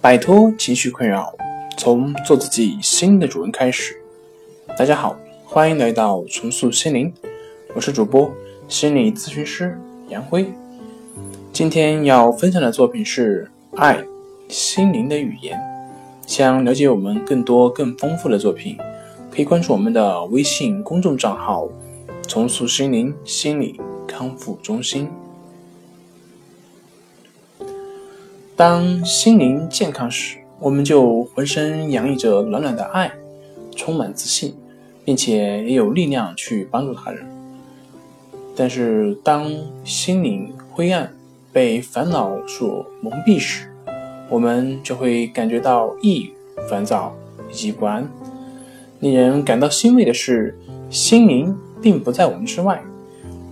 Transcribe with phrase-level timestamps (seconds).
[0.00, 1.34] 摆脱情绪困扰，
[1.76, 4.00] 从做自己心的主人开始。
[4.78, 7.12] 大家好，欢迎来到重塑心灵，
[7.74, 8.32] 我是主播
[8.68, 9.76] 心理咨询师
[10.08, 10.46] 杨辉。
[11.52, 13.98] 今天要分享的作品是《爱
[14.48, 15.58] 心灵的语言》。
[16.28, 18.78] 想了解我们更多更丰富的作品，
[19.32, 21.68] 可以关注我们的微信公众账号
[22.28, 25.10] “重塑心灵心理康复中心”。
[28.58, 33.08] 当心灵健康时，我们就浑身洋溢着暖暖的爱，
[33.76, 34.52] 充满自信，
[35.04, 37.24] 并且也有力量去帮助他人。
[38.56, 39.48] 但是，当
[39.84, 41.08] 心灵灰暗，
[41.52, 43.72] 被烦恼所蒙蔽时，
[44.28, 46.32] 我们就会感觉到抑郁、
[46.68, 47.14] 烦躁
[47.48, 48.10] 以及不安。
[48.98, 50.58] 令人感到欣慰的是，
[50.90, 52.82] 心灵并不在我们之外，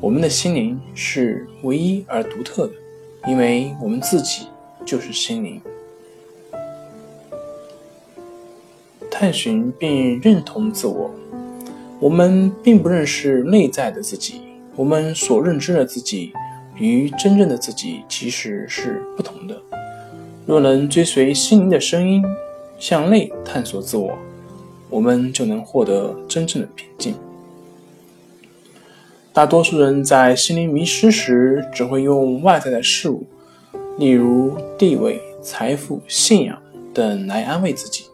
[0.00, 2.72] 我们的心灵是唯一而独特的，
[3.28, 4.48] 因为我们自己。
[4.86, 5.60] 就是心灵，
[9.10, 11.10] 探寻并认同自我。
[11.98, 14.42] 我们并不认识内在的自己，
[14.76, 16.32] 我们所认知的自己
[16.76, 19.60] 与真正的自己其实是不同的。
[20.46, 22.22] 若能追随心灵的声音，
[22.78, 24.16] 向内探索自我，
[24.88, 27.14] 我们就能获得真正的平静。
[29.32, 33.26] 大多数人在心灵迷失时，只会用外在的事物。
[33.98, 36.58] 例如地位、财富、信仰
[36.92, 38.04] 等来安慰自己。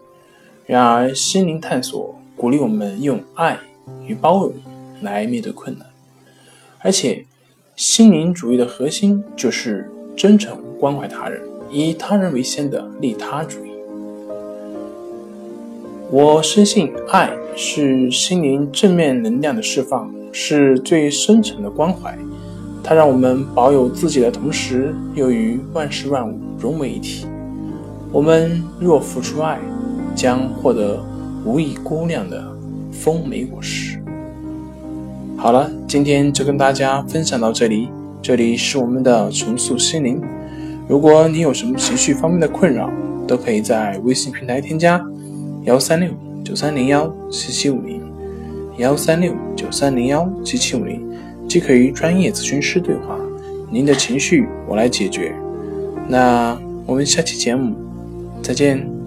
[0.67, 3.59] 然而，心灵探索鼓励我们用爱
[4.07, 4.53] 与包容
[5.01, 5.87] 来面对困难，
[6.79, 7.27] 而且，
[7.75, 13.71] 心灵主义的核心就是真诚关怀他人、以他人为先的利他主义。
[16.11, 22.17] 我深信，爱是心灵正面能量的释放，是最深沉的关怀。
[22.85, 27.27] 它让我们保有自己的同时，又与万事万物融为一体。
[28.11, 29.59] 我们若付出爱，
[30.15, 31.03] 将获得
[31.45, 32.45] 无以估量的
[32.91, 33.99] 丰美果实。
[35.37, 37.89] 好了，今天就跟大家分享到这里。
[38.21, 40.21] 这里是我们的重塑心灵。
[40.89, 42.91] 如果你有什么情绪方面的困扰，
[43.27, 45.05] 都可以在微信平台添加
[45.65, 46.11] 幺三六
[46.45, 48.03] 九三零幺七七五零
[48.79, 51.12] 幺三六九三零幺七七五零。
[51.53, 53.21] 即可与专业咨询师对话，
[53.71, 55.35] 您的情绪我来解决。
[56.09, 57.77] 那我们下期节目
[58.43, 59.02] 再见。